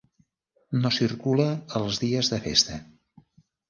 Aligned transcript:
No 0.85 0.93
circula 0.95 1.47
els 1.83 2.03
dies 2.07 2.35
de 2.35 2.43
festa. 2.51 2.85